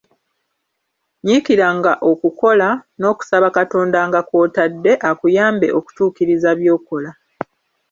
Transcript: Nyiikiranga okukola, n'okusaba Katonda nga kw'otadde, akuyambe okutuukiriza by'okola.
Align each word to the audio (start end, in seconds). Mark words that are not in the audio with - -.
Nyiikiranga 1.23 1.91
okukola, 2.11 2.67
n'okusaba 2.99 3.47
Katonda 3.57 3.99
nga 4.07 4.21
kw'otadde, 4.27 4.91
akuyambe 5.09 5.67
okutuukiriza 5.79 6.49
by'okola. 6.59 7.11